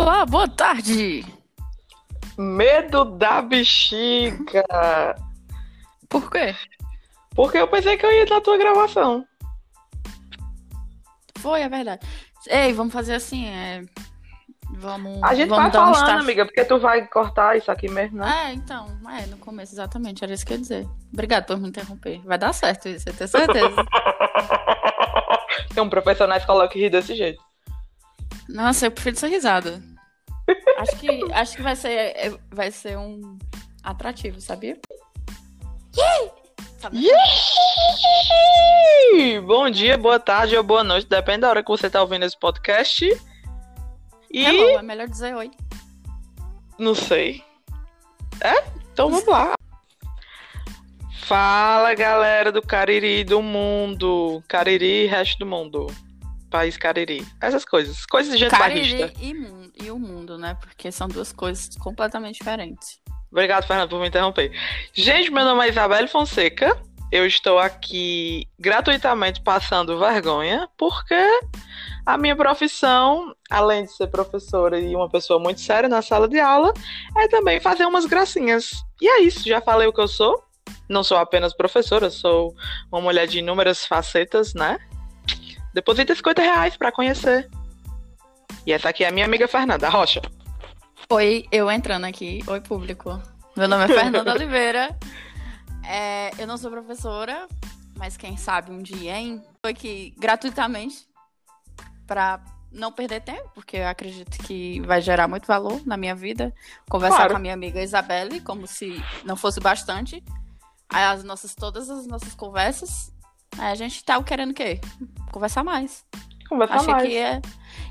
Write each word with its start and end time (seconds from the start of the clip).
Olá, 0.00 0.24
boa 0.24 0.48
tarde. 0.48 1.26
Medo 2.38 3.04
da 3.04 3.42
bexiga. 3.42 4.64
Por 6.08 6.30
quê? 6.30 6.56
Porque 7.36 7.58
eu 7.58 7.68
pensei 7.68 7.98
que 7.98 8.06
eu 8.06 8.10
ia 8.10 8.24
na 8.24 8.40
tua 8.40 8.56
gravação. 8.56 9.26
Foi, 11.36 11.60
é 11.60 11.68
verdade. 11.68 12.00
Ei, 12.46 12.72
vamos 12.72 12.94
fazer 12.94 13.12
assim, 13.12 13.46
é... 13.46 13.82
Vamos, 14.70 15.22
A 15.22 15.34
gente 15.34 15.50
vamos 15.50 15.70
vai 15.70 15.90
um 15.90 15.94
falando, 15.94 16.20
amiga, 16.22 16.46
porque 16.46 16.64
tu 16.64 16.78
vai 16.78 17.06
cortar 17.06 17.58
isso 17.58 17.70
aqui 17.70 17.90
mesmo, 17.90 18.20
né? 18.20 18.46
É, 18.46 18.54
então, 18.54 18.86
é, 19.06 19.26
no 19.26 19.36
começo, 19.36 19.74
exatamente, 19.74 20.24
era 20.24 20.32
isso 20.32 20.46
que 20.46 20.54
eu 20.54 20.56
ia 20.56 20.62
dizer. 20.62 20.88
Obrigado 21.12 21.44
por 21.44 21.60
me 21.60 21.68
interromper. 21.68 22.22
Vai 22.24 22.38
dar 22.38 22.54
certo 22.54 22.88
isso, 22.88 23.06
eu 23.06 23.12
tenho 23.12 23.28
certeza. 23.28 23.76
Tem 25.74 25.82
um 25.82 25.90
professor 25.90 26.26
na 26.26 26.38
escola 26.38 26.66
que 26.68 26.78
ri 26.78 26.88
desse 26.88 27.14
jeito. 27.14 27.42
Nossa, 28.48 28.86
eu 28.86 28.90
prefiro 28.90 29.18
ser 29.18 29.28
risada. 29.28 29.89
Acho 30.80 30.96
que, 30.98 31.32
acho 31.32 31.56
que 31.56 31.62
vai 31.62 31.76
ser, 31.76 31.90
é, 31.90 32.38
vai 32.50 32.70
ser 32.70 32.96
um 32.96 33.38
atrativo, 33.82 34.40
sabia? 34.40 34.78
Ih, 39.12 39.40
Bom 39.40 39.68
dia, 39.70 39.98
boa 39.98 40.18
tarde 40.18 40.56
ou 40.56 40.62
boa 40.62 40.82
noite, 40.82 41.06
depende 41.08 41.40
da 41.40 41.50
hora 41.50 41.62
que 41.62 41.68
você 41.68 41.90
tá 41.90 42.00
ouvindo 42.00 42.24
esse 42.24 42.38
podcast. 42.38 43.04
E 44.32 44.44
Hello, 44.44 44.78
é 44.78 44.82
melhor 44.82 45.08
dizer 45.08 45.34
oi. 45.34 45.50
não 46.78 46.94
sei. 46.94 47.42
É? 48.40 48.64
Então 48.92 49.10
vamos 49.10 49.26
lá. 49.26 49.54
Fala, 51.24 51.94
galera 51.94 52.50
do 52.50 52.62
Cariri 52.62 53.22
do 53.24 53.42
mundo. 53.42 54.42
Cariri, 54.48 55.06
resto 55.06 55.38
do 55.40 55.46
mundo. 55.46 55.86
País 56.48 56.76
Cariri. 56.76 57.24
Essas 57.40 57.64
coisas. 57.64 58.04
Coisas 58.06 58.32
de 58.32 58.38
gente 58.38 58.50
barrista. 58.58 59.08
Cariri 59.10 59.28
e, 59.28 59.34
mun- 59.34 59.59
e 59.82 59.90
o 59.90 59.98
mundo, 59.98 60.38
né? 60.38 60.56
Porque 60.60 60.90
são 60.90 61.08
duas 61.08 61.32
coisas 61.32 61.76
completamente 61.76 62.38
diferentes. 62.38 63.00
Obrigado, 63.30 63.66
Fernando, 63.66 63.90
por 63.90 64.00
me 64.00 64.08
interromper. 64.08 64.52
Gente, 64.92 65.30
meu 65.30 65.44
nome 65.44 65.64
é 65.64 65.68
Isabelle 65.68 66.08
Fonseca. 66.08 66.76
Eu 67.12 67.26
estou 67.26 67.58
aqui 67.58 68.46
gratuitamente 68.58 69.40
passando 69.40 69.98
vergonha, 69.98 70.68
porque 70.78 71.14
a 72.06 72.16
minha 72.16 72.36
profissão, 72.36 73.34
além 73.48 73.84
de 73.84 73.92
ser 73.92 74.06
professora 74.08 74.78
e 74.78 74.94
uma 74.94 75.08
pessoa 75.08 75.38
muito 75.40 75.60
séria 75.60 75.88
na 75.88 76.02
sala 76.02 76.28
de 76.28 76.38
aula, 76.38 76.72
é 77.16 77.26
também 77.28 77.60
fazer 77.60 77.84
umas 77.84 78.06
gracinhas. 78.06 78.70
E 79.00 79.08
é 79.08 79.22
isso, 79.22 79.48
já 79.48 79.60
falei 79.60 79.88
o 79.88 79.92
que 79.92 80.00
eu 80.00 80.08
sou. 80.08 80.42
Não 80.88 81.02
sou 81.02 81.16
apenas 81.16 81.54
professora, 81.54 82.10
sou 82.10 82.54
uma 82.92 83.00
mulher 83.00 83.26
de 83.26 83.38
inúmeras 83.38 83.84
facetas, 83.84 84.54
né? 84.54 84.78
Deposita 85.72 86.14
50 86.14 86.42
reais 86.42 86.76
pra 86.76 86.92
conhecer. 86.92 87.48
E 88.66 88.72
essa 88.72 88.88
aqui 88.90 89.04
é 89.04 89.08
a 89.08 89.12
minha 89.12 89.24
amiga 89.26 89.48
Fernanda 89.48 89.88
Rocha. 89.88 90.20
Oi, 91.08 91.46
eu 91.50 91.70
entrando 91.70 92.04
aqui. 92.04 92.40
Oi, 92.46 92.60
público. 92.60 93.20
Meu 93.56 93.66
nome 93.68 93.84
é 93.84 93.88
Fernanda 93.88 94.32
Oliveira. 94.34 94.96
É, 95.84 96.30
eu 96.40 96.46
não 96.46 96.56
sou 96.56 96.70
professora, 96.70 97.48
mas 97.96 98.16
quem 98.16 98.36
sabe 98.36 98.70
um 98.70 98.78
dia, 98.78 99.16
hein? 99.16 99.42
Estou 99.56 99.70
aqui 99.70 100.14
gratuitamente 100.18 101.06
para 102.06 102.40
não 102.70 102.92
perder 102.92 103.20
tempo, 103.22 103.50
porque 103.54 103.78
eu 103.78 103.88
acredito 103.88 104.38
que 104.44 104.80
vai 104.82 105.00
gerar 105.00 105.26
muito 105.26 105.46
valor 105.46 105.84
na 105.84 105.96
minha 105.96 106.14
vida. 106.14 106.54
Conversar 106.88 107.16
Claro. 107.16 107.30
com 107.32 107.36
a 107.38 107.40
minha 107.40 107.54
amiga 107.54 107.82
Isabelle, 107.82 108.40
como 108.40 108.66
se 108.66 109.02
não 109.24 109.34
fosse 109.36 109.58
bastante. 109.58 110.22
As 110.88 111.24
nossas, 111.24 111.54
todas 111.54 111.88
as 111.90 112.06
nossas 112.06 112.34
conversas. 112.34 113.12
A 113.58 113.74
gente 113.74 114.04
tá 114.04 114.22
querendo 114.22 114.50
o 114.50 114.54
quê? 114.54 114.80
Conversar 115.32 115.64
mais. 115.64 116.04
Conversar 116.48 116.76
Achei 116.76 116.92
mais. 116.92 117.08
que 117.08 117.16
é. 117.16 117.40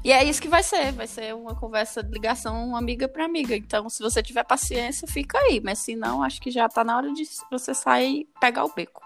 E 0.04 0.12
é 0.12 0.24
isso 0.24 0.42
que 0.42 0.48
vai 0.48 0.64
ser. 0.64 0.92
Vai 0.94 1.08
ser 1.08 1.36
uma 1.36 1.56
conversa 1.56 2.02
de 2.02 2.12
ligação 2.12 2.76
amiga 2.76 3.08
para 3.08 3.26
amiga. 3.26 3.56
Então, 3.56 3.90
se 3.90 4.02
você 4.02 4.24
tiver 4.24 4.44
paciência, 4.44 5.08
fica 5.08 5.38
aí. 5.38 5.62
Mas 5.64 5.80
se 5.80 5.96
não, 5.96 6.24
acho 6.24 6.40
que 6.42 6.50
já 6.52 6.68
tá 6.70 6.84
na 6.84 6.96
hora 6.98 7.12
de 7.12 7.24
você 7.52 7.74
sair 7.74 8.22
e 8.22 8.28
pegar 8.40 8.64
o 8.66 8.74
beco. 8.74 9.02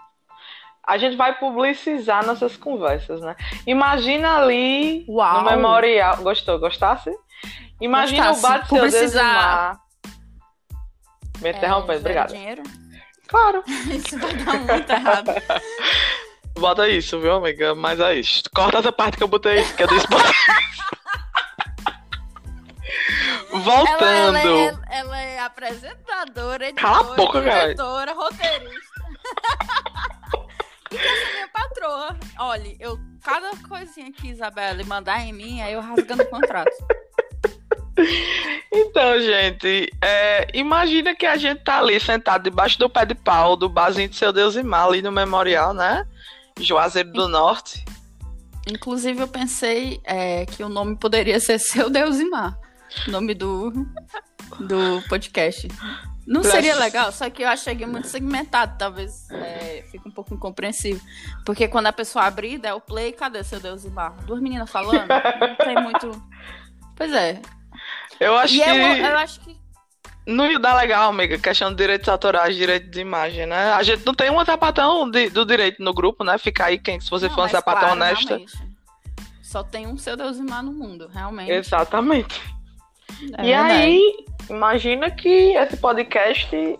a 0.86 0.96
gente 0.98 1.16
vai 1.16 1.36
publicizar 1.38 2.24
nossas 2.26 2.56
conversas, 2.56 3.20
né? 3.20 3.34
Imagina 3.66 4.36
ali 4.36 5.04
Uau! 5.08 5.42
no 5.42 5.50
memorial. 5.50 6.18
Gostou? 6.18 6.58
Gostasse? 6.58 7.10
Imagina 7.80 8.28
Gostasse. 8.28 8.38
o 8.38 8.48
bate 8.48 8.68
seu 8.68 8.78
Publicizar. 8.78 9.80
Desimar. 9.80 9.80
Me 11.40 11.50
interrompendo, 11.50 11.92
É, 11.92 12.00
obrigada. 12.00 12.32
Dinheiro. 12.34 12.62
Claro. 13.26 13.64
Isso 13.90 14.18
vai 14.18 14.32
dar 14.34 14.54
muito 14.60 14.90
errado. 14.90 15.32
Bota 16.56 16.88
isso, 16.88 17.18
viu, 17.18 17.32
amiga? 17.32 17.74
Mas 17.74 17.98
é 17.98 18.14
isso. 18.14 18.44
Corta 18.54 18.78
essa 18.78 18.92
parte 18.92 19.16
que 19.16 19.24
eu 19.24 19.28
botei, 19.28 19.64
que 19.76 19.82
eu 19.82 19.88
disse. 19.88 20.06
Voltando. 23.64 24.36
Ela, 24.36 24.40
ela 24.40 24.86
é, 24.90 24.98
ela 24.98 25.20
é 25.20 25.38
apresentadora, 25.40 26.68
editora, 26.68 26.92
Cala 26.92 27.12
a 27.12 27.16
boca, 27.16 27.42
cara. 27.42 27.60
diretora, 27.60 28.12
roteirista. 28.12 28.94
e 30.90 30.96
quer 30.96 31.16
ser 31.16 31.32
minha 31.32 31.48
patroa. 31.48 32.16
Olha, 32.38 32.76
eu, 32.78 32.98
cada 33.22 33.50
coisinha 33.68 34.12
que 34.12 34.28
Isabelle 34.28 34.84
mandar 34.84 35.20
em 35.20 35.32
mim, 35.32 35.60
aí 35.60 35.72
eu 35.72 35.80
rasgando 35.80 36.22
o 36.22 36.26
contrato. 36.26 36.72
Então, 38.72 39.20
gente, 39.20 39.88
é, 40.02 40.48
imagina 40.52 41.14
que 41.14 41.24
a 41.24 41.36
gente 41.36 41.62
tá 41.62 41.78
ali 41.78 41.98
sentado 42.00 42.42
debaixo 42.42 42.78
do 42.78 42.90
pé 42.90 43.04
de 43.06 43.14
pau 43.14 43.56
do 43.56 43.68
barzinho 43.68 44.08
de 44.08 44.16
seu 44.16 44.32
Deus 44.32 44.56
e 44.56 44.62
Mar, 44.64 44.88
ali 44.88 45.00
no 45.00 45.12
memorial, 45.12 45.72
né? 45.72 46.04
Juazeiro 46.58 47.12
do 47.12 47.28
Norte. 47.28 47.84
Inclusive, 48.68 49.20
eu 49.20 49.28
pensei 49.28 50.00
é, 50.04 50.46
que 50.46 50.62
o 50.62 50.68
nome 50.68 50.96
poderia 50.96 51.38
ser 51.38 51.58
Seu 51.58 51.90
Deus 51.90 52.18
e 52.18 52.24
Mar. 52.24 52.58
Nome 53.08 53.34
do, 53.34 53.70
do 54.60 55.02
podcast. 55.08 55.68
Não 56.26 56.40
Pra- 56.40 56.52
seria 56.52 56.74
legal, 56.76 57.12
só 57.12 57.28
que 57.28 57.42
eu 57.42 57.48
achei 57.48 57.74
que 57.76 57.84
é 57.84 57.86
muito 57.86 58.08
segmentado, 58.08 58.76
talvez 58.78 59.30
é, 59.30 59.84
fique 59.90 60.08
um 60.08 60.10
pouco 60.10 60.32
incompreensível. 60.34 61.00
Porque 61.44 61.68
quando 61.68 61.86
a 61.88 61.92
pessoa 61.92 62.24
abrir, 62.24 62.56
der 62.58 62.72
o 62.72 62.80
play, 62.80 63.12
cadê 63.12 63.44
Seu 63.44 63.60
Deus 63.60 63.84
e 63.84 63.90
Mar? 63.90 64.12
Duas 64.24 64.40
meninas 64.40 64.70
falando, 64.70 65.06
não 65.06 65.54
tem 65.56 65.74
muito... 65.82 66.22
Pois 66.96 67.12
é. 67.12 67.42
Eu 68.18 68.36
acho 68.38 68.54
E 68.54 68.60
que. 68.62 68.68
eu, 68.70 68.74
eu 68.76 69.18
acho 69.18 69.40
que... 69.40 69.54
Não 70.26 70.50
ia 70.50 70.58
dar 70.58 70.74
legal, 70.76 71.10
amiga, 71.10 71.36
questão 71.36 71.68
de 71.70 71.76
direitos 71.76 72.08
autorais, 72.08 72.56
direito 72.56 72.88
de 72.90 73.00
imagem, 73.00 73.44
né? 73.44 73.72
A 73.74 73.82
gente 73.82 74.06
não 74.06 74.14
tem 74.14 74.30
um 74.30 74.42
sapatão 74.42 75.10
de- 75.10 75.28
do 75.28 75.44
direito 75.44 75.82
no 75.82 75.92
grupo, 75.92 76.24
né? 76.24 76.38
Fica 76.38 76.64
aí 76.64 76.78
quem, 76.78 76.98
se 76.98 77.10
você 77.10 77.28
Não, 77.28 77.34
for 77.34 77.44
um 77.44 77.48
sapatão 77.50 77.80
claro, 77.80 77.96
honesta. 77.96 78.28
realmente. 78.28 78.58
Só 79.42 79.62
tem 79.62 79.86
um 79.86 79.98
Seu 79.98 80.16
Deus 80.16 80.38
e 80.38 80.42
Mar 80.42 80.62
no 80.62 80.72
mundo, 80.72 81.10
realmente. 81.12 81.50
Exatamente. 81.52 82.40
É 83.38 83.42
e 83.42 83.46
verdade. 83.46 83.72
aí, 83.72 84.26
imagina 84.50 85.10
que 85.10 85.56
esse 85.56 85.76
podcast 85.76 86.78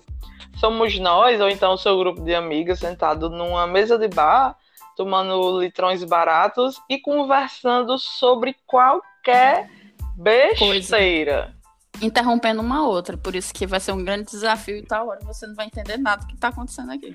somos 0.57 0.99
nós, 0.99 1.41
ou 1.41 1.49
então 1.49 1.75
o 1.75 1.79
seu 1.79 1.99
grupo 1.99 2.23
de 2.23 2.35
amigas, 2.35 2.79
sentado 2.79 3.29
numa 3.29 3.67
mesa 3.67 3.99
de 3.99 4.09
bar, 4.09 4.57
tomando 4.97 5.61
litrões 5.61 6.05
baratos 6.05 6.81
e 6.89 6.99
conversando 6.99 7.99
sobre 7.99 8.57
qualquer 8.67 9.69
besteira. 10.17 11.55
interrompendo 12.01 12.61
uma 12.61 12.87
outra. 12.87 13.17
Por 13.17 13.35
isso 13.35 13.53
que 13.53 13.67
vai 13.67 13.81
ser 13.81 13.93
um 13.93 14.05
grande 14.05 14.31
desafio 14.31 14.77
e 14.77 14.83
tal 14.83 15.09
hora 15.09 15.21
você 15.25 15.47
não 15.47 15.55
vai 15.55 15.67
entender 15.67 15.97
nada 15.97 16.23
do 16.23 16.29
que 16.29 16.37
tá 16.37 16.49
acontecendo 16.49 16.93
aqui. 16.93 17.13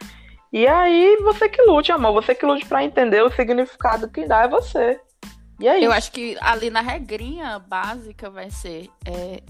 E 0.52 0.66
aí, 0.68 1.18
você 1.22 1.48
que 1.48 1.62
lute, 1.62 1.92
amor. 1.92 2.14
Você 2.14 2.34
que 2.34 2.46
lute 2.46 2.66
pra 2.66 2.84
entender 2.84 3.24
o 3.24 3.32
significado 3.32 4.10
que 4.10 4.26
dá 4.26 4.44
é 4.44 4.48
você. 4.48 5.00
E 5.60 5.68
é 5.68 5.84
Eu 5.86 5.92
acho 5.92 6.12
que 6.12 6.38
ali 6.42 6.70
na 6.70 6.82
regrinha 6.82 7.60
básica 7.60 8.30
vai 8.30 8.50
ser: 8.50 8.90
é, 9.06 9.42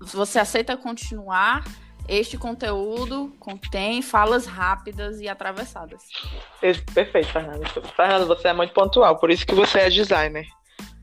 você 0.00 0.38
aceita 0.38 0.76
continuar. 0.76 1.64
Este 2.08 2.36
conteúdo 2.36 3.32
contém 3.38 4.02
falas 4.02 4.44
rápidas 4.44 5.20
e 5.20 5.28
atravessadas. 5.28 6.02
Perfeito, 6.92 7.28
Fernando. 7.28 7.64
Fernando, 7.94 8.26
você 8.26 8.48
é 8.48 8.52
muito 8.52 8.72
pontual, 8.72 9.16
por 9.18 9.30
isso 9.30 9.46
que 9.46 9.54
você 9.54 9.80
é 9.80 9.88
designer. 9.90 10.44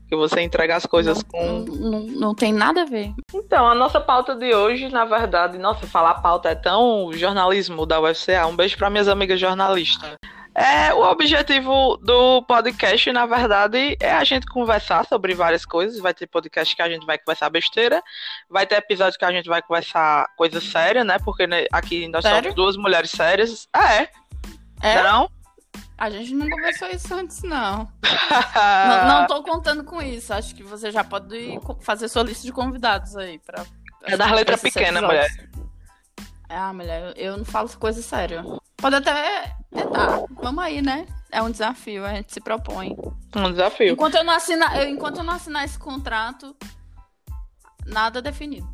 Que 0.06 0.14
você 0.16 0.42
entrega 0.42 0.76
as 0.76 0.84
coisas 0.84 1.18
não, 1.18 1.24
com. 1.30 1.46
não, 1.60 1.90
não- 1.90 2.00
não 2.00 2.34
tem 2.34 2.52
nada 2.52 2.82
a 2.82 2.84
ver. 2.84 3.14
Então, 3.32 3.66
a 3.66 3.74
nossa 3.74 4.00
pauta 4.00 4.34
de 4.34 4.54
hoje, 4.54 4.88
na 4.90 5.06
verdade, 5.06 5.56
nossa, 5.56 5.86
falar 5.86 6.14
pauta 6.20 6.50
é 6.50 6.54
tão 6.54 7.10
jornalismo 7.14 7.86
da 7.86 8.00
UFCA. 8.00 8.46
Um 8.46 8.56
beijo 8.56 8.76
para 8.76 8.90
minhas 8.90 9.08
amigas 9.08 9.40
jornalistas. 9.40 10.14
É, 10.58 10.92
o 10.92 11.02
objetivo 11.02 11.96
do 11.98 12.42
podcast, 12.42 13.12
na 13.12 13.26
verdade, 13.26 13.96
é 14.00 14.12
a 14.12 14.24
gente 14.24 14.44
conversar 14.48 15.06
sobre 15.06 15.32
várias 15.32 15.64
coisas. 15.64 16.00
Vai 16.00 16.12
ter 16.12 16.26
podcast 16.26 16.74
que 16.74 16.82
a 16.82 16.88
gente 16.88 17.06
vai 17.06 17.16
conversar 17.16 17.48
besteira, 17.48 18.02
vai 18.50 18.66
ter 18.66 18.74
episódio 18.74 19.16
que 19.16 19.24
a 19.24 19.30
gente 19.30 19.48
vai 19.48 19.62
conversar 19.62 20.26
coisa 20.36 20.60
séria, 20.60 21.04
né? 21.04 21.16
Porque 21.20 21.46
né, 21.46 21.66
aqui 21.70 22.08
nós 22.08 22.24
Sério? 22.24 22.50
somos 22.50 22.56
duas 22.56 22.76
mulheres 22.76 23.12
sérias. 23.12 23.68
Ah, 23.72 23.94
é? 23.94 24.10
É? 24.82 25.00
Não? 25.00 25.30
A 25.96 26.10
gente 26.10 26.34
não 26.34 26.48
conversou 26.50 26.88
isso 26.88 27.14
antes, 27.14 27.40
não. 27.44 27.88
Não. 28.88 29.08
Não 29.08 29.26
tô 29.28 29.42
contando 29.44 29.84
com 29.84 30.02
isso. 30.02 30.32
Acho 30.32 30.54
que 30.54 30.62
você 30.64 30.90
já 30.90 31.04
pode 31.04 31.58
fazer 31.80 32.08
sua 32.08 32.24
lista 32.24 32.44
de 32.44 32.52
convidados 32.52 33.16
aí. 33.16 33.38
Pra, 33.38 33.64
É 34.04 34.16
das 34.16 34.30
letras 34.32 34.60
pequenas, 34.60 35.02
episódios. 35.02 35.48
Ah, 36.48 36.72
mulher, 36.72 37.12
eu 37.16 37.36
não 37.36 37.44
falo 37.44 37.68
coisa 37.78 38.02
séria. 38.02 38.44
Pode 38.80 38.96
até. 38.96 39.56
Tá. 39.92 40.24
Vamos 40.40 40.64
aí, 40.64 40.80
né? 40.80 41.06
É 41.30 41.42
um 41.42 41.50
desafio, 41.50 42.04
a 42.04 42.14
gente 42.14 42.32
se 42.32 42.40
propõe. 42.40 42.96
Um 43.36 43.50
desafio. 43.50 43.92
Enquanto 43.92 44.14
eu 44.14 44.24
não 44.24 44.32
assinar, 44.32 44.78
eu, 44.78 44.88
enquanto 44.88 45.18
eu 45.18 45.24
não 45.24 45.34
assinar 45.34 45.64
esse 45.64 45.78
contrato, 45.78 46.56
nada 47.84 48.22
definido. 48.22 48.66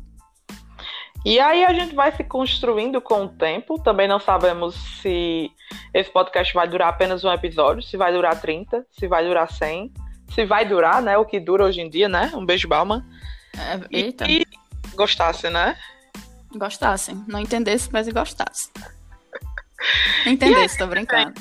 E 1.25 1.39
aí 1.39 1.65
a 1.65 1.73
gente 1.73 1.95
vai 1.95 2.15
se 2.15 2.23
construindo 2.23 3.01
com 3.01 3.25
o 3.25 3.27
tempo. 3.27 3.79
Também 3.79 4.07
não 4.07 4.19
sabemos 4.19 4.75
se 5.01 5.51
esse 5.91 6.09
podcast 6.11 6.53
vai 6.53 6.67
durar 6.67 6.89
apenas 6.89 7.23
um 7.23 7.31
episódio, 7.31 7.81
se 7.81 7.97
vai 7.97 8.13
durar 8.13 8.39
30, 8.39 8.85
se 8.91 9.07
vai 9.07 9.25
durar 9.25 9.51
100, 9.51 9.91
se 10.29 10.45
vai 10.45 10.65
durar, 10.65 11.01
né? 11.01 11.17
O 11.17 11.25
que 11.25 11.39
dura 11.39 11.65
hoje 11.65 11.81
em 11.81 11.89
dia, 11.89 12.07
né? 12.07 12.31
Um 12.35 12.45
beijo, 12.45 12.67
Balma. 12.67 13.03
É, 13.57 13.79
eita. 13.89 14.29
E, 14.29 14.43
e 14.43 14.95
gostasse, 14.95 15.49
né? 15.49 15.75
Gostassem. 16.55 17.23
Não 17.27 17.39
entendesse, 17.39 17.89
mas 17.91 18.07
gostasse. 18.07 18.69
Entendesse, 20.25 20.77
tô 20.77 20.87
brincando. 20.87 21.33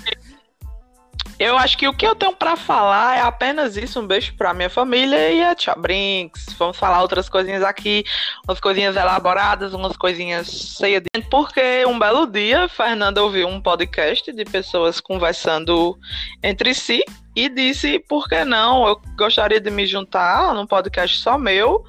Eu 1.39 1.59
acho 1.59 1.77
que 1.77 1.89
o 1.89 1.93
que 1.93 2.07
eu 2.07 2.15
tenho 2.15 2.35
para 2.35 2.57
falar 2.57 3.17
é 3.17 3.21
apenas 3.21 3.77
isso. 3.77 4.01
Um 4.01 4.07
beijo 4.07 4.37
pra 4.37 4.55
minha 4.55 4.71
família 4.71 5.33
e 5.33 5.43
a 5.43 5.55
Tia 5.55 5.75
Brinks. 5.75 6.47
Vamos 6.57 6.77
falar 6.77 7.03
outras 7.03 7.29
coisinhas 7.29 7.63
aqui, 7.63 8.05
umas 8.47 8.61
coisinhas 8.61 8.95
elaboradas, 8.95 9.75
umas 9.75 9.97
coisinhas 9.97 10.77
cheias 10.79 11.03
de. 11.03 11.23
Porque 11.29 11.85
um 11.87 11.99
belo 11.99 12.27
dia, 12.27 12.69
Fernanda 12.69 13.23
ouviu 13.23 13.49
um 13.49 13.61
podcast 13.61 14.33
de 14.33 14.45
pessoas 14.45 15.01
conversando 15.01 15.99
entre 16.41 16.73
si 16.73 17.03
e 17.35 17.49
disse: 17.49 17.99
por 17.99 18.29
que 18.29 18.45
não? 18.45 18.87
Eu 18.87 19.01
gostaria 19.17 19.61
de 19.61 19.71
me 19.71 19.87
juntar 19.87 20.55
num 20.55 20.67
podcast 20.67 21.19
só 21.19 21.37
meu. 21.37 21.83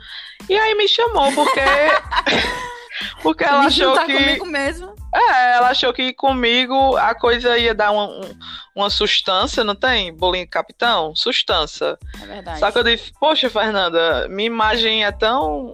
E 0.49 0.57
aí 0.57 0.73
me 0.73 0.87
chamou, 0.87 1.31
porque. 1.33 1.61
porque 3.21 3.43
ela 3.43 3.61
Me 3.61 3.67
achou 3.67 3.93
que. 4.05 4.13
comigo 4.13 4.45
mesmo. 4.45 4.95
É, 5.17 5.55
ela 5.55 5.69
achou 5.69 5.93
que 5.93 6.11
comigo 6.13 6.97
a 6.97 7.15
coisa 7.15 7.57
ia 7.57 7.73
dar 7.73 7.91
uma, 7.91 8.05
um- 8.07 8.37
uma 8.75 8.89
sustância, 8.89 9.63
não 9.63 9.73
tem? 9.75 10.13
Bolinho 10.13 10.47
capitão? 10.49 11.15
Sustância. 11.15 11.97
É 12.21 12.25
verdade. 12.25 12.59
Só 12.59 12.69
que 12.71 12.77
eu 12.79 12.83
disse, 12.83 13.13
poxa, 13.19 13.49
Fernanda, 13.49 14.27
minha 14.27 14.47
imagem 14.47 15.05
é 15.05 15.11
tão 15.13 15.73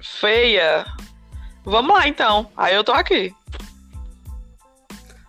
feia. 0.00 0.86
Vamos 1.64 1.92
lá 1.96 2.06
então. 2.06 2.50
Aí 2.56 2.74
eu 2.74 2.84
tô 2.84 2.92
aqui. 2.92 3.34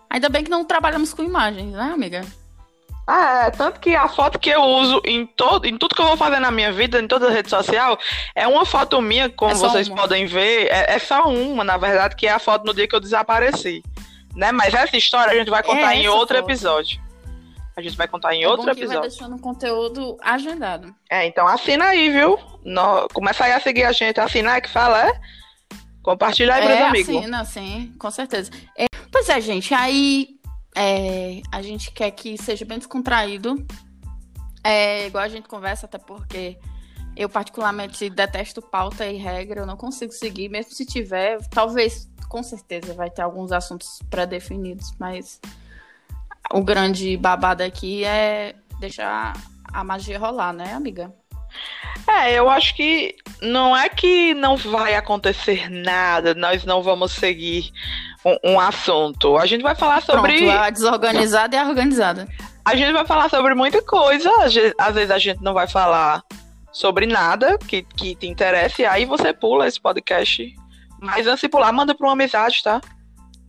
Ainda 0.08 0.28
bem 0.28 0.44
que 0.44 0.50
não 0.50 0.64
trabalhamos 0.64 1.12
com 1.12 1.22
imagens, 1.22 1.72
né, 1.72 1.90
amiga? 1.92 2.24
Ah, 3.12 3.46
é, 3.46 3.50
tanto 3.50 3.80
que 3.80 3.92
a 3.92 4.06
foto 4.06 4.38
que 4.38 4.50
eu 4.50 4.62
uso 4.62 5.02
em, 5.04 5.26
todo, 5.26 5.66
em 5.66 5.76
tudo 5.76 5.96
que 5.96 6.00
eu 6.00 6.06
vou 6.06 6.16
fazer 6.16 6.38
na 6.38 6.52
minha 6.52 6.70
vida, 6.70 7.00
em 7.00 7.08
toda 7.08 7.28
rede 7.28 7.50
social, 7.50 7.98
é 8.36 8.46
uma 8.46 8.64
foto 8.64 9.00
minha, 9.02 9.28
como 9.28 9.50
É 9.50 9.54
vocês 9.54 9.88
uma. 9.88 9.96
podem 9.96 10.26
ver. 10.26 10.68
É, 10.70 10.94
é 10.94 10.98
só 11.00 11.24
uma, 11.24 11.64
na 11.64 11.76
verdade, 11.76 12.14
que 12.14 12.28
é 12.28 12.30
a 12.30 12.38
foto 12.38 12.64
no 12.64 12.72
dia 12.72 12.86
que 12.86 12.94
eu 12.94 13.00
desapareci. 13.00 13.82
Né? 14.36 14.52
Mas 14.52 14.72
essa 14.74 14.96
história 14.96 15.32
a 15.32 15.36
gente 15.36 15.50
vai 15.50 15.60
contar 15.60 15.92
em 15.96 16.06
essa 16.06 16.12
outro 16.14 16.36
foto. 16.36 16.48
episódio. 16.48 17.00
A 17.76 17.82
gente 17.82 17.96
vai 17.96 18.06
contar 18.06 18.32
em 18.32 18.44
é 18.44 18.48
outro 18.48 18.66
bom 18.66 18.72
que 18.74 18.86
vai 18.86 18.96
episódio. 18.96 19.10
deixando 19.10 19.34
um 19.34 19.38
conteúdo 19.40 20.16
agendado. 20.22 20.94
É, 21.10 21.26
então 21.26 21.48
assina 21.48 21.86
aí, 21.86 22.10
viu? 22.10 22.38
No, 22.64 23.08
começa 23.12 23.44
aí 23.44 23.52
a 23.52 23.58
seguir 23.60 23.84
a 23.84 23.92
gente. 23.92 24.20
Assinar 24.20 24.58
é 24.58 24.60
que 24.60 24.70
fala, 24.70 25.08
é? 25.08 25.20
Compartilha 26.00 26.54
aí, 26.54 26.64
é, 26.64 26.68
meus 26.68 26.80
amigos. 26.80 27.16
assim, 27.16 27.26
não, 27.26 27.44
sim, 27.44 27.94
com 27.98 28.10
certeza. 28.10 28.52
É, 28.78 28.86
pois 29.10 29.28
é, 29.28 29.40
gente, 29.40 29.74
aí 29.74 30.39
é, 30.80 31.42
a 31.52 31.60
gente 31.60 31.92
quer 31.92 32.10
que 32.10 32.38
seja 32.38 32.64
bem 32.64 32.78
descontraído. 32.78 33.66
É, 34.64 35.06
igual 35.06 35.22
a 35.22 35.28
gente 35.28 35.46
conversa, 35.46 35.84
até 35.84 35.98
porque 35.98 36.56
eu 37.14 37.28
particularmente 37.28 38.08
detesto 38.08 38.62
pauta 38.62 39.06
e 39.06 39.18
regra, 39.18 39.60
eu 39.60 39.66
não 39.66 39.76
consigo 39.76 40.12
seguir, 40.12 40.48
mesmo 40.48 40.72
se 40.72 40.86
tiver, 40.86 41.38
talvez, 41.50 42.10
com 42.30 42.42
certeza, 42.42 42.94
vai 42.94 43.10
ter 43.10 43.20
alguns 43.20 43.52
assuntos 43.52 44.00
pré-definidos, 44.08 44.94
mas 44.98 45.38
o 46.50 46.62
grande 46.62 47.14
babado 47.16 47.62
aqui 47.62 48.04
é 48.04 48.54
deixar 48.78 49.34
a 49.70 49.84
magia 49.84 50.18
rolar, 50.18 50.54
né, 50.54 50.72
amiga? 50.72 51.12
É, 52.06 52.32
eu 52.32 52.48
acho 52.48 52.74
que 52.74 53.16
não 53.42 53.76
é 53.76 53.88
que 53.88 54.32
não 54.34 54.56
vai 54.56 54.94
acontecer 54.94 55.68
nada, 55.68 56.34
nós 56.34 56.64
não 56.64 56.82
vamos 56.82 57.12
seguir 57.12 57.70
um, 58.24 58.52
um 58.52 58.60
assunto. 58.60 59.36
A 59.38 59.46
gente 59.46 59.62
vai 59.62 59.74
falar 59.74 60.02
sobre. 60.02 60.38
Pronto, 60.38 60.50
a 60.50 60.70
desorganizada 60.70 61.56
e 61.56 61.58
a 61.58 61.64
organizada. 61.68 62.28
A 62.64 62.74
gente 62.76 62.92
vai 62.92 63.06
falar 63.06 63.28
sobre 63.30 63.54
muita 63.54 63.82
coisa. 63.82 64.30
Às 64.42 64.54
ve- 64.54 64.74
às 64.78 64.94
vezes 64.94 65.10
a 65.10 65.18
gente 65.18 65.42
não 65.42 65.54
vai 65.54 65.66
falar 65.66 66.22
sobre 66.72 67.06
nada 67.06 67.58
que, 67.58 67.82
que 67.82 68.14
te 68.14 68.26
interesse, 68.28 68.82
e 68.82 68.86
aí 68.86 69.04
você 69.04 69.32
pula 69.32 69.66
esse 69.66 69.80
podcast. 69.80 70.54
Mas 71.00 71.26
antes 71.26 71.40
de 71.40 71.48
pular, 71.48 71.72
manda 71.72 71.94
pra 71.94 72.06
uma 72.06 72.12
amizade, 72.12 72.62
tá? 72.62 72.80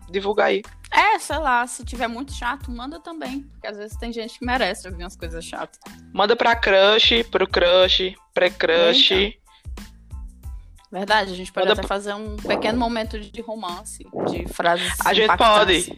Divulga 0.09 0.45
aí. 0.45 0.61
É, 0.93 1.17
sei 1.19 1.37
lá, 1.37 1.65
se 1.67 1.85
tiver 1.85 2.07
muito 2.07 2.33
chato, 2.33 2.69
manda 2.71 2.99
também. 2.99 3.41
Porque 3.51 3.67
às 3.67 3.77
vezes 3.77 3.97
tem 3.97 4.11
gente 4.11 4.39
que 4.39 4.45
merece 4.45 4.87
ouvir 4.87 5.03
umas 5.03 5.15
coisas 5.15 5.43
chatas. 5.43 5.79
Manda 6.13 6.35
pra 6.35 6.55
crush, 6.55 7.23
pro 7.29 7.47
crush, 7.47 8.13
pré-crush. 8.33 9.37
Verdade, 10.91 11.31
a 11.31 11.35
gente 11.35 11.53
pode 11.53 11.67
Manda 11.67 11.79
até 11.79 11.87
fazer 11.87 12.13
um 12.13 12.35
pequeno 12.35 12.77
momento 12.77 13.17
de 13.17 13.41
romance, 13.41 14.05
de 14.29 14.45
frases. 14.51 14.93
A 15.05 15.13
gente 15.13 15.37
pode. 15.37 15.97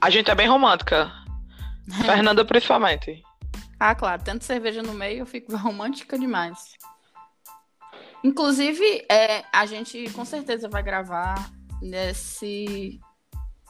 A 0.00 0.08
gente 0.08 0.30
é 0.30 0.34
bem 0.34 0.48
romântica. 0.48 1.12
Fernanda, 2.06 2.42
principalmente. 2.44 3.22
Ah, 3.78 3.94
claro, 3.94 4.22
tendo 4.24 4.42
cerveja 4.42 4.82
no 4.82 4.94
meio, 4.94 5.18
eu 5.18 5.26
fico 5.26 5.54
romântica 5.58 6.18
demais. 6.18 6.72
Inclusive, 8.22 9.04
é, 9.10 9.44
a 9.52 9.66
gente 9.66 10.10
com 10.12 10.24
certeza 10.24 10.70
vai 10.70 10.82
gravar 10.82 11.50
nesse, 11.82 12.98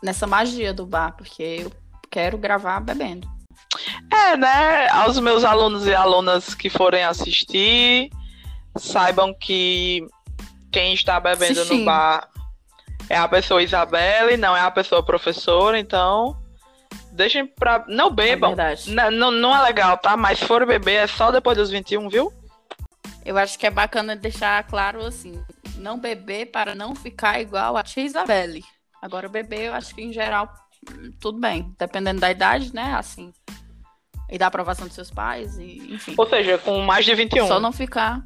nessa 0.00 0.28
magia 0.28 0.72
do 0.72 0.86
bar, 0.86 1.16
porque 1.16 1.62
eu 1.62 1.72
quero 2.08 2.38
gravar 2.38 2.78
bebendo. 2.78 3.28
É, 4.08 4.36
né? 4.36 4.88
Aos 4.90 5.18
meus 5.18 5.42
alunos 5.42 5.84
e 5.88 5.92
alunas 5.92 6.54
que 6.54 6.70
forem 6.70 7.02
assistir, 7.02 8.08
saibam 8.78 9.34
que 9.34 10.06
quem 10.75 10.93
está 10.94 11.19
bebendo 11.21 11.61
Assistindo. 11.61 11.79
no 11.81 11.85
bar 11.87 12.29
é 13.09 13.17
a 13.17 13.29
pessoa 13.29 13.62
Isabelle, 13.62 14.37
não 14.37 14.56
é 14.56 14.61
a 14.61 14.71
pessoa 14.71 15.03
professora, 15.03 15.79
então 15.79 16.37
deixem 17.12 17.47
pra. 17.47 17.85
Não 17.88 18.09
É 18.09 18.11
bebam. 18.11 18.50
verdade. 18.56 18.91
N- 18.91 19.11
não, 19.11 19.31
não 19.31 19.55
é 19.56 19.62
legal, 19.62 19.97
tá? 19.99 20.17
Mas 20.17 20.38
se 20.38 20.44
for 20.47 20.67
beber 20.67 20.94
é 21.05 21.06
só 21.06 21.31
depois 21.31 21.56
dos 21.56 21.71
21, 21.71 22.09
viu? 22.09 22.32
Eu 23.25 23.38
acho 23.38 23.59
que 23.59 23.67
é 23.67 23.71
bacana 23.71 24.15
deixar 24.17 24.62
claro 24.65 25.05
assim, 25.06 25.43
não 25.76 25.99
beber 25.99 26.47
para 26.50 26.75
não 26.75 26.94
ficar 26.94 27.41
igual 27.41 27.76
a 27.76 27.82
tia 27.82 28.03
Isabelle. 28.05 28.62
Agora 29.00 29.29
beber, 29.29 29.69
eu 29.69 29.75
acho 29.75 29.94
que 29.94 30.03
em 30.03 30.12
geral 30.12 30.53
tudo 31.21 31.38
bem, 31.41 31.75
dependendo 31.79 32.21
da 32.21 32.31
idade, 32.31 32.75
né? 32.75 32.94
Assim. 32.99 33.32
E 34.31 34.37
da 34.38 34.47
aprovação 34.49 34.87
dos 34.87 34.94
seus 34.94 35.11
pais, 35.11 35.56
e 35.59 35.94
enfim. 35.94 36.14
Ou 36.16 36.26
seja, 36.28 36.59
com 36.59 36.81
mais 36.81 37.04
de 37.04 37.14
21. 37.14 37.47
Só 37.47 37.61
não 37.61 37.71
ficar. 37.73 38.23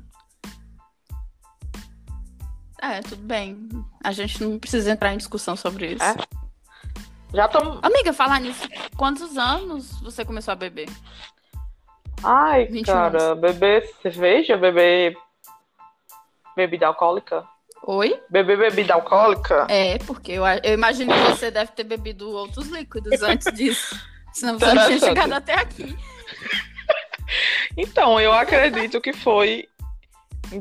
É, 2.81 3.01
tudo 3.01 3.23
bem. 3.23 3.69
A 4.03 4.13
gente 4.13 4.43
não 4.43 4.59
precisa 4.59 4.91
entrar 4.91 5.13
em 5.13 5.19
discussão 5.19 5.57
sobre 5.57 5.95
isso. 5.95 6.05
É? 6.05 6.15
Já 7.35 7.47
estamos. 7.47 7.79
Amiga, 7.83 8.13
falar 8.13 8.41
nisso, 8.41 8.67
quantos 8.97 9.37
anos 9.37 10.01
você 10.01 10.25
começou 10.25 10.53
a 10.53 10.57
beber? 10.57 10.89
Ai, 12.23 12.67
21 12.67 12.85
cara, 12.85 13.35
beber 13.35 13.87
cerveja, 14.03 14.57
beber 14.57 15.17
bebida 16.57 16.87
alcoólica. 16.87 17.47
Oi? 17.83 18.21
Beber 18.29 18.59
bebida 18.59 18.95
alcoólica? 18.95 19.67
É, 19.69 19.99
porque 19.99 20.33
eu, 20.33 20.43
eu 20.63 20.75
imagino 20.75 21.13
que 21.13 21.31
você 21.31 21.51
deve 21.51 21.73
ter 21.73 21.85
bebido 21.85 22.31
outros 22.31 22.69
líquidos 22.69 23.23
antes 23.23 23.53
disso. 23.55 23.97
Senão 24.33 24.59
você 24.59 24.75
não 24.75 24.87
tinha 24.87 24.99
chegado 24.99 25.33
até 25.33 25.55
aqui. 25.55 25.97
Então, 27.77 28.21
eu 28.21 28.33
acredito 28.33 29.01
que 29.01 29.13
foi 29.13 29.69
em 30.51 30.59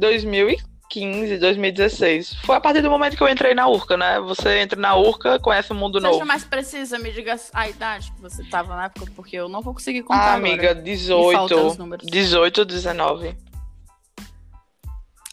2015, 0.87 1.37
2016. 1.37 2.33
Foi 2.45 2.55
a 2.55 2.61
partir 2.61 2.81
do 2.81 2.89
momento 2.89 3.15
que 3.15 3.21
eu 3.23 3.27
entrei 3.27 3.53
na 3.53 3.67
Urca, 3.67 3.97
né? 3.97 4.19
Você 4.21 4.59
entra 4.59 4.79
na 4.79 4.95
Urca, 4.95 5.37
conhece 5.39 5.71
o 5.71 5.75
mundo 5.75 5.99
Seja 5.99 6.11
novo. 6.11 6.25
mais 6.25 6.43
precisa, 6.43 6.97
me 6.97 7.11
diga 7.11 7.35
a 7.53 7.69
idade 7.69 8.11
que 8.11 8.21
você 8.21 8.43
tava 8.45 8.75
na 8.75 8.85
época, 8.85 9.11
porque 9.15 9.35
eu 9.35 9.49
não 9.49 9.61
vou 9.61 9.73
conseguir 9.73 9.99
Ah, 9.99 10.03
contar 10.03 10.33
amiga, 10.33 10.71
agora. 10.71 10.83
Me 10.85 10.97
faltam 11.33 11.57
os 11.67 11.73
18, 11.73 11.77
números. 11.77 12.07
18, 12.07 12.65
19. 12.65 13.35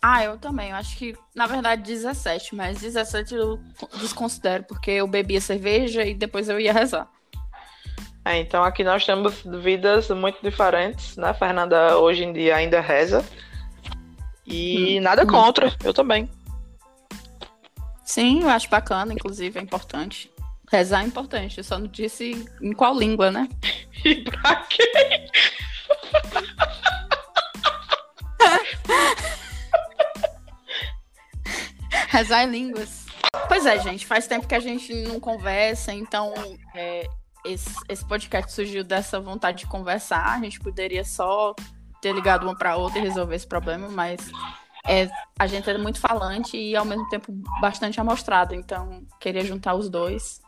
Ah, 0.02 0.23
eu 0.25 0.37
também. 0.37 0.70
Eu 0.70 0.76
acho 0.76 0.96
que, 0.99 1.14
na 1.34 1.46
verdade, 1.46 1.82
17, 1.82 2.54
mas 2.54 2.78
17 2.80 3.34
eu 3.34 3.58
desconsidero, 4.00 4.64
porque 4.64 4.90
eu 4.90 5.06
bebia 5.06 5.40
cerveja 5.40 6.04
e 6.04 6.14
depois 6.14 6.49
eu 6.49 6.61
ia 6.61 6.73
rezar. 6.73 7.08
É, 8.26 8.38
então 8.38 8.64
aqui 8.64 8.82
nós 8.82 9.04
temos 9.04 9.42
vidas 9.62 10.08
muito 10.11 10.38
diferentes, 10.42 11.16
né? 11.16 11.32
Fernanda 11.34 11.99
hoje 11.99 12.25
em 12.25 12.32
dia 12.32 12.56
ainda 12.56 12.80
reza. 12.80 13.25
E 14.46 14.98
Hum, 14.98 15.02
nada 15.02 15.24
hum. 15.24 15.26
contra, 15.26 15.74
eu 15.82 15.94
também. 15.94 16.28
Sim, 18.04 18.42
eu 18.42 18.50
acho 18.50 18.68
bacana, 18.68 19.12
inclusive, 19.12 19.58
é 19.58 19.62
importante. 19.62 20.30
Rezar 20.70 21.02
é 21.02 21.06
importante, 21.06 21.58
eu 21.58 21.64
só 21.64 21.78
não 21.78 21.86
disse 21.86 22.46
em 22.60 22.72
qual 22.72 22.96
língua, 22.96 23.30
né? 23.30 23.48
E 24.04 24.22
pra 24.22 24.56
quê? 24.56 24.82
Rezar 32.08 32.44
em 32.44 32.50
línguas. 32.50 33.06
Pois 33.48 33.64
é, 33.64 33.78
gente, 33.78 34.04
faz 34.04 34.26
tempo 34.26 34.46
que 34.46 34.54
a 34.54 34.60
gente 34.60 34.92
não 35.04 35.18
conversa, 35.18 35.92
então 35.92 36.34
é, 36.74 37.08
esse, 37.44 37.70
esse 37.88 38.04
podcast 38.04 38.52
surgiu 38.52 38.84
dessa 38.84 39.20
vontade 39.20 39.60
de 39.60 39.66
conversar. 39.66 40.34
A 40.34 40.40
gente 40.40 40.60
poderia 40.60 41.04
só 41.04 41.54
ter 42.04 42.12
ligado 42.12 42.44
uma 42.44 42.54
pra 42.54 42.76
outra 42.76 42.99
e 42.99 43.02
resolver 43.02 43.34
esse 43.34 43.46
problema, 43.46 43.88
mas 43.88 44.30
é, 44.87 45.08
a 45.38 45.46
gente 45.46 45.70
é 45.70 45.78
muito 45.78 45.99
falante 45.99 46.54
e 46.54 46.76
ao 46.76 46.84
mesmo 46.84 47.08
tempo 47.08 47.32
bastante 47.62 47.99
amostrado, 47.99 48.54
então 48.54 49.02
queria 49.18 49.42
juntar 49.42 49.75
os 49.75 49.88
dois. 49.88 50.42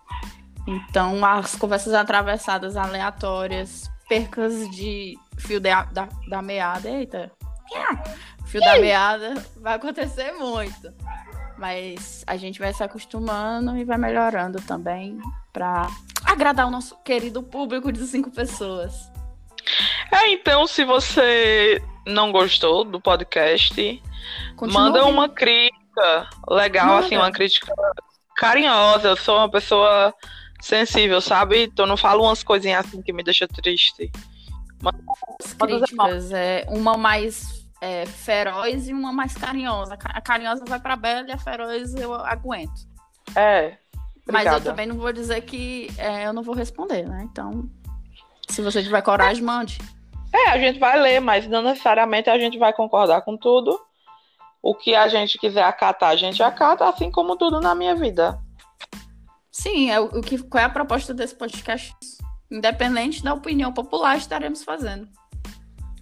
Então, 0.67 1.25
as 1.25 1.57
conversas 1.57 1.95
atravessadas, 1.95 2.77
aleatórias, 2.77 3.91
percas 4.07 4.69
de 4.71 5.19
fio 5.39 5.59
de, 5.59 5.71
da, 5.71 6.09
da 6.29 6.43
meada, 6.43 6.91
eita, 6.91 7.33
fio 8.45 8.61
da 8.61 8.79
meada 8.79 9.43
vai 9.57 9.77
acontecer 9.77 10.33
muito. 10.33 10.93
Mas 11.57 12.23
a 12.27 12.37
gente 12.37 12.59
vai 12.59 12.75
se 12.75 12.83
acostumando 12.83 13.79
e 13.79 13.85
vai 13.85 13.97
melhorando 13.97 14.61
também 14.61 15.19
para 15.55 15.89
agradar 16.23 16.67
o 16.67 16.71
nosso 16.71 16.99
querido 17.03 17.43
público 17.43 17.91
de 17.91 18.07
cinco 18.07 18.31
pessoas. 18.31 19.11
É, 20.13 20.31
então, 20.31 20.67
se 20.67 20.85
você 20.85 21.83
não 22.07 22.31
gostou 22.31 22.85
do 22.85 23.01
podcast, 23.01 24.03
Continua 24.57 24.83
manda 24.83 24.99
ouvindo. 25.01 25.15
uma 25.15 25.29
crítica 25.29 26.29
legal, 26.49 26.87
manda. 26.87 27.07
assim, 27.07 27.17
uma 27.17 27.33
crítica 27.33 27.73
carinhosa. 28.37 29.09
Eu 29.09 29.17
sou 29.17 29.39
uma 29.39 29.51
pessoa 29.51 30.15
sensível, 30.61 31.21
sabe? 31.21 31.65
Então 31.65 31.87
não 31.87 31.97
falo 31.97 32.25
umas 32.25 32.43
coisinhas 32.43 32.87
assim 32.87 33.03
que 33.03 33.13
me 33.13 33.23
deixa 33.23 33.47
triste. 33.49 34.11
Manda, 34.81 34.99
críticas, 35.59 36.33
é 36.33 36.67
uma 36.69 36.97
mais 36.97 37.65
é, 37.81 38.07
feroz 38.07 38.89
e 38.89 38.93
uma 38.93 39.13
mais 39.13 39.35
carinhosa. 39.35 39.99
A 40.05 40.21
carinhosa 40.21 40.65
vai 40.67 40.81
pra 40.81 40.97
Bela 40.97 41.29
e 41.29 41.33
a 41.33 41.39
feroz 41.39 41.95
eu 41.95 42.15
aguento. 42.15 42.87
É. 43.35 43.77
Mas 44.31 44.47
eu 44.47 44.61
também 44.61 44.87
não 44.87 44.97
vou 44.97 45.13
dizer 45.13 45.41
que 45.43 45.89
é, 45.97 46.27
eu 46.27 46.33
não 46.33 46.43
vou 46.43 46.55
responder, 46.55 47.07
né? 47.07 47.27
Então, 47.31 47.71
se 48.49 48.61
você 48.61 48.83
tiver 48.83 49.01
coragem, 49.03 49.43
mande. 49.43 49.79
É, 50.37 50.51
a 50.51 50.59
gente 50.59 50.79
vai 50.79 51.01
ler, 51.01 51.21
mas 51.21 51.49
não 51.49 51.63
necessariamente 51.63 52.29
a 52.29 52.39
gente 52.39 52.59
vai 52.59 52.73
concordar 52.73 53.23
com 53.23 53.37
tudo. 53.37 53.81
O 54.63 54.75
que 54.75 54.95
a 54.95 55.09
gente 55.09 55.39
quiser 55.39 55.63
acatar, 55.63 56.11
a 56.11 56.17
gente 56.17 56.43
acata, 56.43 56.87
assim 56.89 57.11
como 57.11 57.37
tudo 57.37 57.61
na 57.61 57.75
minha 57.75 57.95
vida. 57.95 58.39
Sim, 59.51 59.91
é 59.91 59.99
o, 59.99 60.21
que, 60.21 60.39
qual 60.43 60.61
é 60.63 60.67
a 60.67 60.71
proposta 60.71 61.15
desse 61.15 61.35
podcast? 61.35 61.95
Independente 62.51 63.23
da 63.23 63.33
opinião 63.33 63.73
popular, 63.73 64.17
estaremos 64.17 64.63
fazendo. 64.63 65.09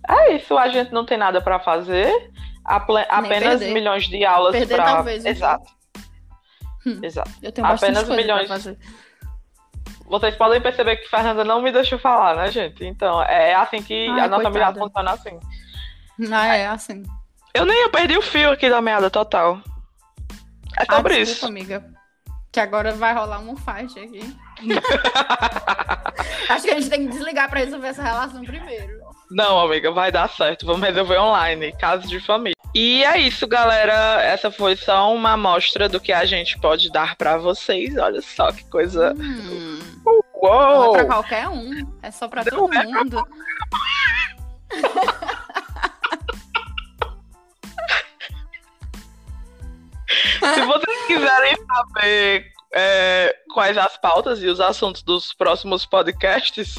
É 0.09 0.35
isso, 0.35 0.59
a 0.59 0.69
gente 0.69 0.93
não 0.93 1.07
tem 1.07 1.17
nada 1.17 1.41
para 1.41 1.61
fazer, 1.61 2.11
apenas 2.65 3.61
perder. 3.61 3.73
milhões 3.73 4.09
de 4.09 4.25
aulas 4.25 4.57
para. 4.67 5.15
Exato. 5.15 5.73
Hum, 6.87 6.99
Exato. 7.03 7.31
Eu 7.43 7.53
tenho 7.53 7.67
apenas 7.67 8.09
milhões. 8.09 8.49
fazer. 8.49 8.79
Vocês 10.07 10.37
podem 10.37 10.61
perceber 10.61 10.97
que 10.97 11.09
Fernanda 11.09 11.45
não 11.45 11.63
me 11.63 11.73
deixou 11.73 11.99
falar, 11.99 12.37
né, 12.37 12.51
gente? 12.51 12.85
Então, 12.85 13.23
é 13.23 13.55
assim 13.55 13.83
que 13.83 14.09
Ai, 14.09 14.21
a 14.21 14.29
nossa 14.29 14.51
meada 14.51 14.79
funciona 14.79 15.13
assim. 15.13 15.41
Ah, 16.33 16.57
é 16.57 16.67
assim. 16.67 17.03
Eu 17.53 17.65
nem 17.65 17.83
eu 17.83 17.91
perdi 17.91 18.17
o 18.17 18.23
fio 18.23 18.51
aqui 18.51 18.69
da 18.69 18.81
meada 18.81 19.11
total. 19.11 19.61
É 20.79 20.85
sobre 20.85 21.15
ah, 21.15 21.19
desculpa, 21.19 21.23
isso. 21.23 21.47
amiga. 21.47 21.85
Que 22.53 22.61
agora 22.61 22.93
vai 22.93 23.15
rolar 23.15 23.41
um 23.41 23.57
fight 23.57 23.99
aqui. 23.99 24.37
Acho 26.49 26.65
que 26.65 26.71
a 26.71 26.81
gente 26.81 26.91
tem 26.91 27.07
que 27.07 27.13
desligar 27.13 27.49
pra 27.49 27.61
resolver 27.61 27.89
essa 27.89 28.03
relação 28.03 28.45
primeiro. 28.45 29.01
Não, 29.31 29.59
amiga, 29.59 29.91
vai 29.91 30.13
dar 30.13 30.29
certo. 30.29 30.67
Vamos 30.67 30.83
resolver 30.83 31.19
online, 31.19 31.73
caso 31.73 32.07
de 32.07 32.21
família. 32.21 32.55
E 32.75 33.05
é 33.05 33.19
isso, 33.19 33.47
galera. 33.47 34.21
Essa 34.23 34.51
foi 34.51 34.77
só 34.77 35.13
uma 35.15 35.33
amostra 35.33 35.89
do 35.89 36.01
que 36.01 36.13
a 36.13 36.25
gente 36.25 36.59
pode 36.59 36.91
dar 36.91 37.17
para 37.17 37.37
vocês. 37.37 37.97
Olha 37.97 38.21
só 38.21 38.53
que 38.53 38.65
coisa. 38.65 39.15
Hum. 39.15 39.74
Uou. 40.45 40.93
Não 40.93 40.97
é 40.97 40.99
pra 40.99 41.07
qualquer 41.07 41.49
um. 41.49 41.99
É 42.03 42.11
só 42.11 42.29
pra 42.29 42.45
Não 42.45 42.51
todo 42.51 42.75
é 42.75 42.85
mundo. 42.85 43.27
Se 50.55 50.61
vocês 50.67 51.07
quiserem 51.07 51.57
saber 51.67 52.53
é, 52.75 53.35
quais 53.53 53.79
as 53.79 53.97
pautas 53.97 54.43
e 54.43 54.47
os 54.47 54.61
assuntos 54.61 55.03
dos 55.03 55.33
próximos 55.33 55.87
podcasts, 55.87 56.75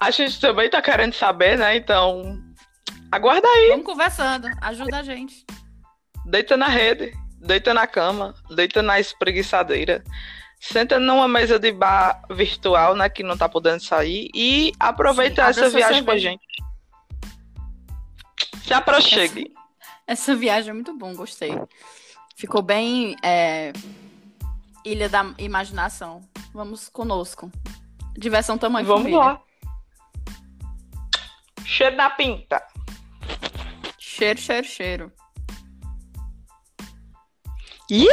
a 0.00 0.10
gente 0.10 0.40
também 0.40 0.70
tá 0.70 0.80
querendo 0.80 1.12
saber, 1.12 1.58
né? 1.58 1.76
Então, 1.76 2.42
aguarda 3.12 3.46
aí. 3.46 3.68
Vamos 3.68 3.84
conversando, 3.84 4.48
ajuda 4.62 5.00
a 5.00 5.02
gente. 5.02 5.44
Deita 6.24 6.56
na 6.56 6.68
rede, 6.68 7.12
deita 7.38 7.74
na 7.74 7.86
cama, 7.86 8.34
deita 8.54 8.82
na 8.82 8.98
espreguiçadeira. 8.98 10.02
Senta 10.72 10.98
numa 10.98 11.28
mesa 11.28 11.58
de 11.58 11.70
bar 11.70 12.22
virtual, 12.30 12.96
né? 12.96 13.06
Que 13.10 13.22
não 13.22 13.36
tá 13.36 13.46
podendo 13.46 13.84
sair. 13.84 14.30
E 14.34 14.72
aproveita 14.80 15.44
Sim, 15.52 15.60
essa 15.60 15.68
viagem 15.68 16.02
com 16.02 16.10
a 16.10 16.16
gente. 16.16 16.42
Se 18.64 18.72
aproxime. 18.72 19.52
Essa, 20.06 20.32
essa, 20.32 20.34
viagem 20.34 20.70
é 20.70 20.72
muito 20.72 20.96
bom, 20.96 21.14
gostei. 21.14 21.52
Ficou 22.34 22.62
bem 22.62 23.14
é, 23.22 23.74
Ilha 24.86 25.06
da 25.06 25.34
Imaginação. 25.36 26.22
Vamos 26.54 26.88
conosco. 26.88 27.52
Diversão 28.16 28.56
tamanho 28.56 28.86
Vamos 28.86 29.02
família. 29.02 29.18
lá. 29.18 29.42
Cheiro 31.66 31.94
na 31.94 32.08
pinta. 32.08 32.66
Cheiro, 33.98 34.40
cheiro, 34.40 34.66
cheiro. 34.66 35.12
Ih! 37.90 38.06